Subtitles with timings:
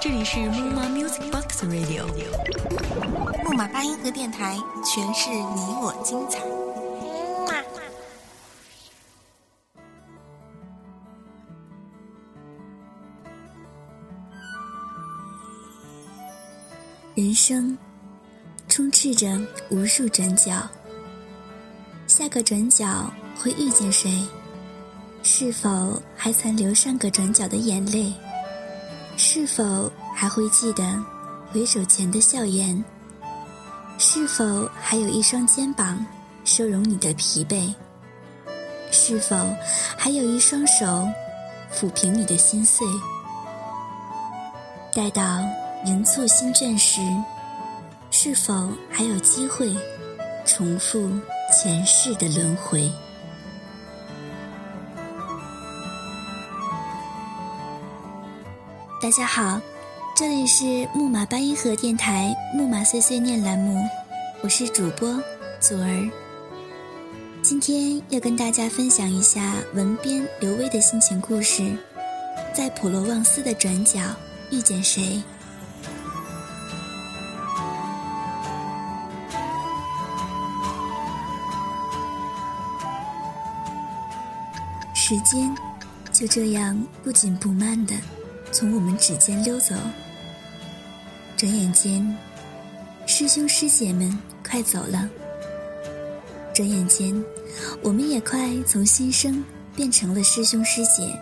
[0.00, 2.06] 这里是木马 Music Box Radio，
[3.44, 6.40] 木马八音盒电台，诠释你我精彩。
[17.14, 17.76] 人生
[18.68, 19.38] 充斥着
[19.68, 20.66] 无数转角，
[22.06, 24.24] 下个转角会遇见谁？
[25.22, 28.12] 是否还残留上个转角的眼泪？
[29.16, 30.82] 是否还会记得
[31.52, 32.82] 回首前的笑颜？
[33.98, 36.04] 是否还有一双肩膀
[36.44, 37.72] 收容你的疲惫？
[38.90, 39.36] 是否
[39.96, 41.06] 还有一双手
[41.72, 42.86] 抚平你的心碎？
[44.94, 45.22] 待到
[45.84, 47.00] 人错心倦时，
[48.10, 49.76] 是否还有机会
[50.44, 51.10] 重复
[51.52, 52.90] 前世的轮回？
[59.02, 59.58] 大家好，
[60.14, 63.82] 这里是木马八音盒电台木马碎碎念栏目，
[64.42, 65.18] 我是主播
[65.58, 66.10] 祖儿。
[67.40, 71.74] 今天要跟大家分享一下文编刘威的心情故事，
[72.54, 73.98] 在普罗旺斯的转角
[74.50, 75.22] 遇见谁？
[84.92, 85.56] 时间
[86.12, 87.94] 就这样不紧不慢的。
[88.52, 89.74] 从我们指尖溜走，
[91.36, 92.16] 转眼间，
[93.06, 95.08] 师兄师姐们快走了。
[96.52, 97.24] 转眼间，
[97.80, 99.42] 我们也快从新生
[99.74, 101.16] 变成了师兄师姐。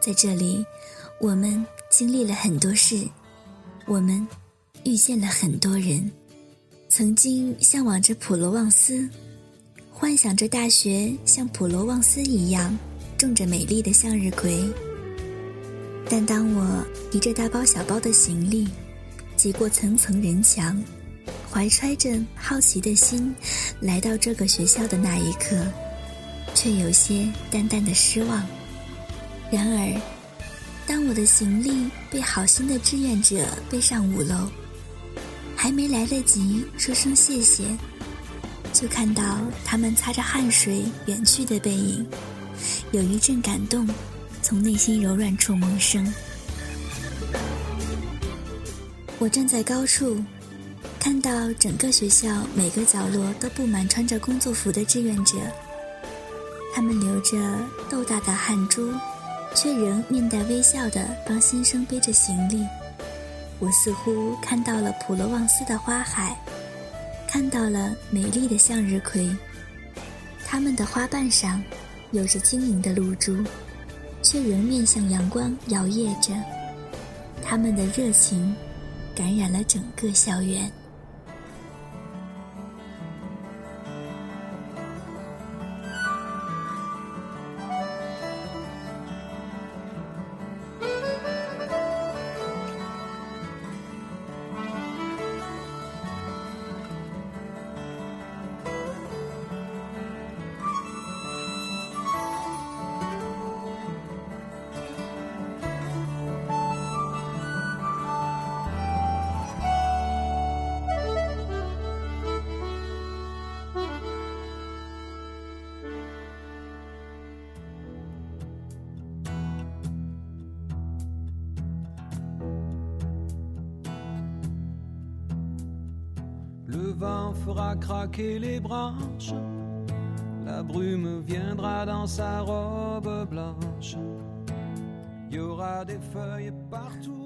[0.00, 0.64] 在这里，
[1.20, 3.06] 我们经历了很多事，
[3.86, 4.26] 我们
[4.84, 6.10] 遇见了很多人。
[6.88, 9.08] 曾经向往着普罗旺斯，
[9.92, 12.76] 幻想着大学像普罗旺斯一样
[13.16, 14.68] 种着美丽的向日葵。
[16.12, 18.66] 但当我提着大包小包的行李，
[19.36, 20.82] 挤过层层人墙，
[21.48, 23.32] 怀揣着好奇的心，
[23.80, 25.64] 来到这个学校的那一刻，
[26.52, 28.44] 却有些淡淡的失望。
[29.52, 30.00] 然而，
[30.84, 34.48] 当我的行李被好心的志愿者背上五楼，
[35.54, 37.62] 还没来得及说声谢谢，
[38.72, 42.04] 就看到他们擦着汗水远去的背影，
[42.90, 43.88] 有一阵感动。
[44.50, 46.12] 从内心柔软处萌生。
[49.20, 50.20] 我站在高处，
[50.98, 55.36] 看到整个学校每个角落都布满穿着工作服的志愿者，
[56.74, 57.38] 他们流着
[57.88, 58.92] 豆大的汗珠，
[59.54, 62.66] 却仍面带微笑地帮新生背着行李。
[63.60, 66.36] 我似乎看到了普罗旺斯的花海，
[67.28, 69.30] 看到了美丽的向日葵，
[70.44, 71.62] 它们的花瓣上
[72.10, 73.36] 有着晶莹的露珠。
[74.22, 76.34] 却仍面向阳光摇曳着，
[77.42, 78.54] 他们的热情
[79.14, 80.70] 感染了整个校园。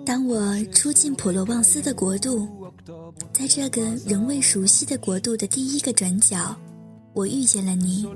[0.06, 2.48] 当我出进普罗旺斯的国度，
[3.32, 6.54] 在这个仍未熟悉的国度的第一个转角，
[7.12, 8.06] 我遇见了你，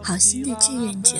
[0.00, 1.16] 好心的志愿者，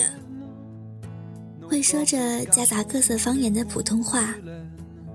[1.67, 4.33] 会说着夹杂各色方言的普通话，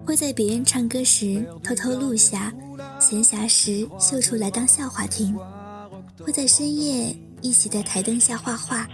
[0.09, 2.51] 会在别人唱歌时偷偷录下。
[2.99, 5.37] 闲暇时秀出来当笑话听，
[6.19, 8.89] 会在深夜一起在台灯下画画，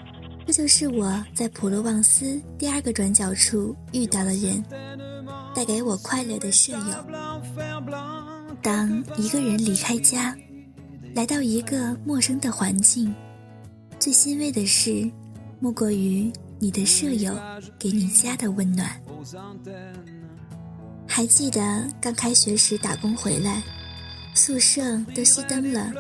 [0.45, 4.61] 这就是我在普罗旺斯第二个转角处遇到的人，
[5.55, 7.07] 带给我快乐的舍友。
[8.61, 10.37] 当一个人离开家，
[11.15, 13.15] 来到一个陌生的环境，
[14.01, 15.09] 最欣慰的事，
[15.61, 16.29] 莫过于
[16.59, 17.33] 你的舍友
[17.79, 19.01] 给你家的温暖。
[21.07, 23.63] 还记得刚开学时打工回来。
[24.35, 24.83] 宿舍
[25.15, 25.93] 都熄灯了，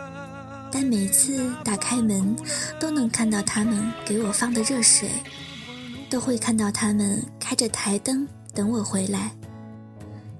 [0.72, 2.34] 但每次打开门，
[2.80, 5.08] 都能看到他们给我放的热水。
[6.10, 9.32] 都会看到他们开着台灯等我回来。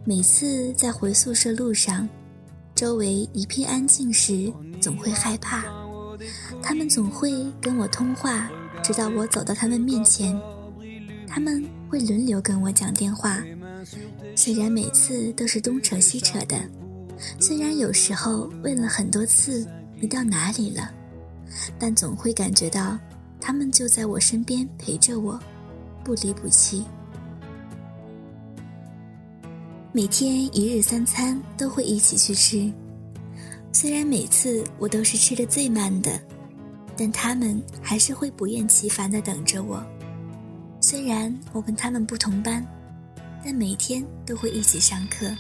[0.05, 2.09] 每次在回宿舍路上，
[2.77, 5.65] 周围一片安静时，总会害怕。
[6.63, 8.49] 他们总会跟我通话，
[8.85, 10.41] 直到我走到他们面前。
[11.27, 13.43] 他们会轮流跟我讲电话，
[14.35, 16.57] 虽然每次都是东扯西扯的，
[17.41, 19.67] 虽然有时候问了很多次
[20.01, 20.91] 你到哪里了，
[21.79, 22.99] 但总会感觉到
[23.41, 25.39] 他们就在我身边陪着我，
[26.03, 26.85] 不离不弃。
[29.93, 32.73] 每天一日三餐都会一起去吃，
[33.73, 36.21] 虽然每次我都是吃的最慢的，
[36.97, 39.85] 但他们还是会不厌其烦的等着我。
[40.81, 42.67] 虽然我跟他们不同班，
[43.45, 45.31] 但每天都会一起上课。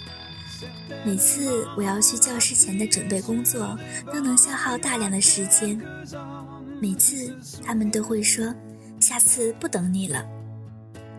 [1.05, 3.79] 每次我要去教室前的准备工作，
[4.13, 5.81] 都能消耗大量的时间。
[6.81, 7.35] 每次
[7.65, 8.55] 他们都会说
[9.01, 10.23] ：“下次不等你了。”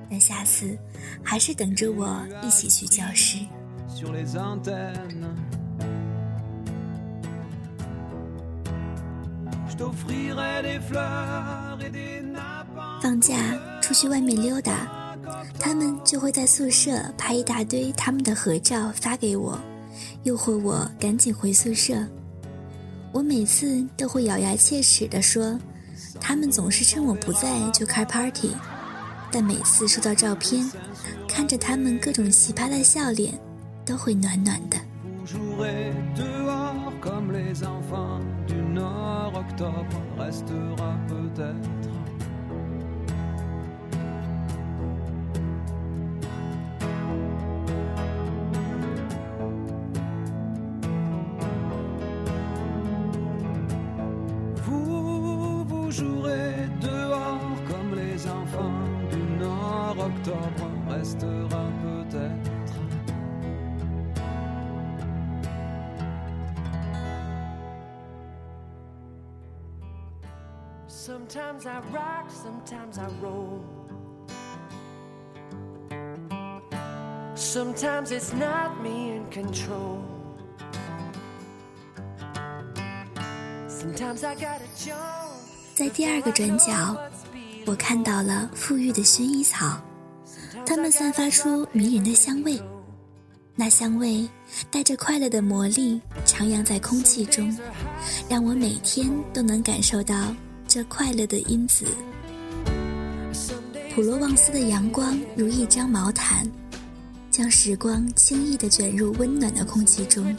[0.09, 0.77] 但下次
[1.23, 3.39] 还是等着我一起去教室。
[13.01, 13.35] 放假
[13.81, 14.87] 出去外面溜达，
[15.59, 19.59] 他们就会在宿舍拍一大堆他们的合照发给我，
[20.23, 21.95] 诱惑我赶紧回宿舍。
[23.11, 25.57] 我每次都会咬牙切齿地说，
[26.19, 28.51] 他们总是趁我不在就开 party，
[29.31, 30.69] 但每次收到照片，
[31.27, 33.33] 看着他们各种奇葩的笑脸，
[33.85, 34.77] 都会暖暖的。
[70.87, 73.61] Sometimes I rock, sometimes I roll.
[77.35, 80.01] Sometimes it's not me in control.
[83.67, 84.95] Sometimes I gotta jump.
[85.75, 86.97] 在第二个转角，
[87.65, 89.77] 我看到了馥郁的薰衣草，
[90.65, 92.59] 它们散发出迷人的香味，
[93.55, 94.27] 那香味
[94.71, 97.55] 带着快乐的魔力，徜徉在空气中，
[98.27, 100.33] 让我每天都能感受到。
[100.67, 101.85] 这快乐的因子，
[103.93, 106.45] 普罗旺斯的阳光如一张毛毯，
[107.29, 110.35] 将时光轻易地卷入温暖的空气中。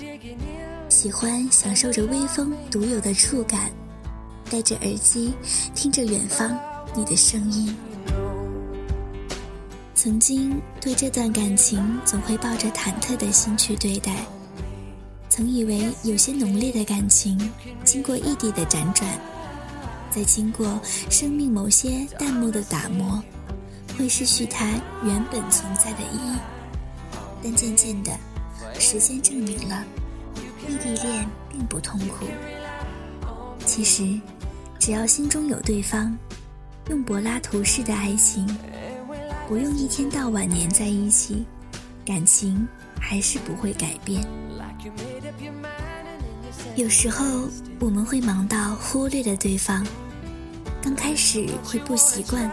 [0.89, 3.71] 喜欢享受着微风独有的触感，
[4.51, 5.33] 戴着耳机
[5.75, 6.59] 听着远方
[6.95, 7.75] 你的声音。
[10.07, 14.15] 曾经对这段感情总会抱着忐忑的心去对待，
[15.29, 17.37] 曾以为有些浓烈的感情
[17.83, 19.05] 经过异地的辗转。
[20.09, 20.81] 再经过
[21.11, 23.21] 生命某些淡漠的打磨，
[23.99, 26.37] 会失去它原本存在的意义。
[27.43, 28.17] 但渐渐的，
[28.79, 29.85] 时间证明了
[30.69, 32.27] 异地恋并不痛苦。
[33.65, 34.21] 其实，
[34.79, 36.17] 只要心中有对方，
[36.91, 38.47] 用柏拉图式的爱情，
[39.49, 41.47] 不用一天到晚黏在一起，
[42.05, 42.67] 感情
[43.01, 44.27] 还是不会改变。
[46.75, 47.25] 有时候，
[47.79, 49.87] 我们会忙到忽略了对方。
[50.83, 52.51] 刚开始会不习惯，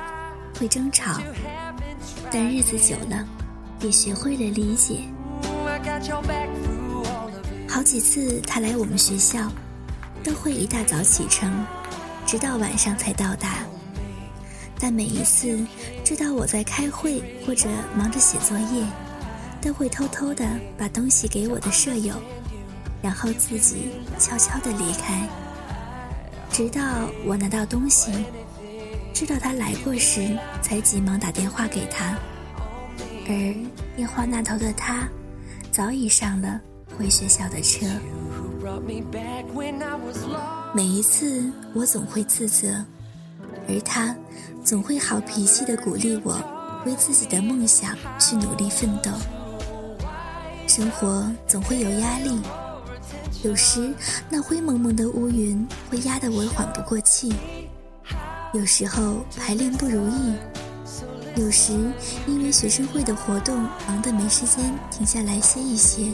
[0.60, 1.20] 会争吵，
[2.32, 3.28] 但日子久了，
[3.82, 5.00] 也学会了理解。
[7.68, 9.52] 好几次他来我们学校，
[10.24, 11.52] 都会一大早启程，
[12.28, 13.66] 直到晚上才到达。
[14.80, 15.66] 但每一次
[16.16, 17.68] 知道我在开会或者
[17.98, 18.86] 忙着写作业，
[19.60, 20.46] 都会偷偷的
[20.78, 22.14] 把东西给我的舍友，
[23.02, 23.90] 然后自己
[24.20, 25.28] 悄悄的离开。
[26.52, 28.12] 直到我拿到东西，
[29.12, 32.16] 知道他来过时，才急忙打电话给他。
[33.28, 33.56] 而
[33.96, 35.08] 电话那头的他，
[35.72, 36.62] 早已上了
[36.96, 37.88] 回学校的车。
[40.76, 42.86] 每一次我总会自责，
[43.68, 44.16] 而他
[44.64, 46.40] 总会好脾气的鼓励我，
[46.86, 49.12] 为自己的梦想去努力奋斗。
[50.68, 52.42] 生活总会有压力。
[53.44, 53.94] 有时，
[54.30, 57.30] 那灰蒙蒙的乌云会压得我缓不过气；
[58.54, 60.34] 有时候排练不如意；
[61.36, 61.74] 有时
[62.26, 66.14] 因为学生会的活动忙得没时间停下来歇一歇；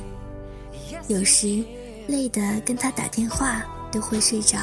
[1.07, 1.63] 有时
[2.07, 4.57] 累得跟他打电话都会睡着，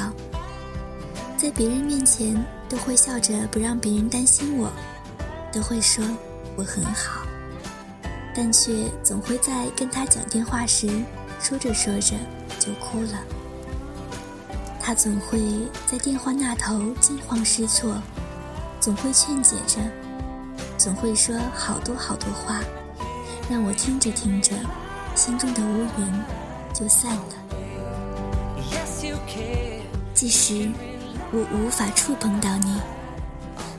[1.37, 2.35] 在别人面前
[2.69, 4.71] 都会笑着不让别人担心我，
[5.51, 6.03] 都会说
[6.55, 7.21] 我很好，
[8.35, 8.71] 但却
[9.03, 10.89] 总会在跟他讲电话时，
[11.39, 12.15] 说着说着
[12.59, 13.23] 就哭了。
[14.81, 15.39] 他总会
[15.85, 18.01] 在电话那头惊慌失措，
[18.79, 19.79] 总会劝解着，
[20.77, 22.61] 总会说好多好多话，
[23.49, 24.53] 让我听着听着，
[25.15, 26.23] 心中的乌云
[26.73, 27.21] 就散了。
[30.13, 30.69] 即使
[31.31, 32.79] 我无法触碰到你，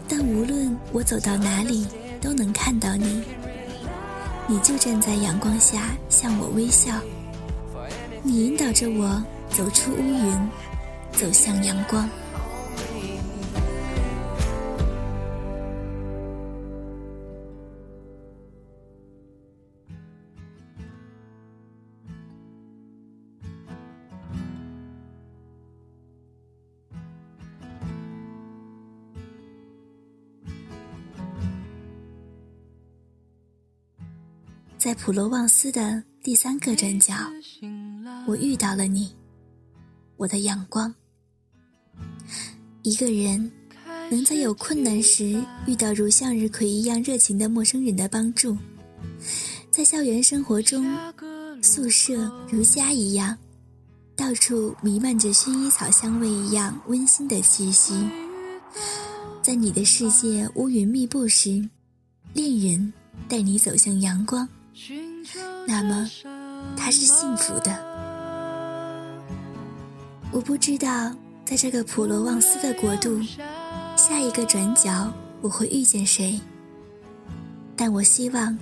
[0.09, 1.87] 但无论我走到哪里，
[2.21, 3.25] 都能看到你。
[4.47, 6.93] 你就站在阳光下向我微笑，
[8.23, 10.49] 你引导着我走出乌云。
[11.11, 12.09] 走向阳光。
[34.79, 37.13] 在普罗旺斯的第三个转角，
[38.29, 39.13] 我遇到了你，
[40.17, 40.95] 我的阳光。
[42.83, 43.51] 一个人
[44.09, 48.57] 能在有困难时遇到如向日葵一样热情的陌生人的帮助，
[49.69, 50.87] 在校园生活中，
[51.61, 53.37] 宿舍如家一样，
[54.15, 57.95] 到处弥漫着薰衣草香味一样温馨的气息。
[59.43, 61.69] 在你的世界乌云密布时，
[62.33, 62.93] 恋人
[63.29, 64.49] 带你走向阳光，
[65.69, 66.11] 那么
[66.75, 67.71] 他是幸福的。
[70.33, 71.13] 我不知道。
[71.45, 73.19] 在这个普罗旺斯的国度，
[73.97, 75.11] 下一个转角
[75.41, 76.39] 我会遇见谁？
[77.75, 78.59] 但我希望，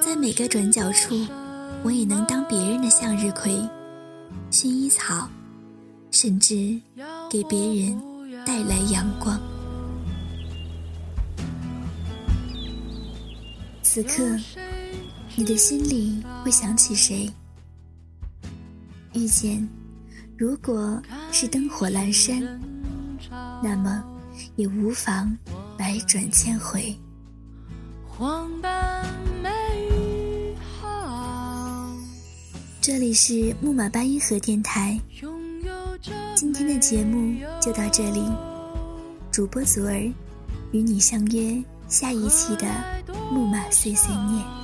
[0.00, 1.26] 在每个转角处，
[1.82, 3.60] 我也能当别人的向日葵、
[4.52, 5.28] 薰衣草，
[6.12, 6.80] 甚至
[7.28, 8.00] 给别人
[8.46, 9.36] 带来阳光。
[13.82, 14.38] 此刻，
[15.38, 17.30] 你的心里会想起谁？
[19.12, 19.68] 遇见。
[20.36, 22.60] 如果是灯火阑珊，
[23.62, 24.02] 那么
[24.56, 25.32] 也无妨
[25.78, 26.92] 百转千回。
[32.80, 35.00] 这里是木马八音盒电台，
[36.34, 38.24] 今天的节目就到这里。
[39.30, 40.12] 主播祖儿
[40.72, 42.66] 与你相约下一期的
[43.30, 44.57] 木马碎碎念。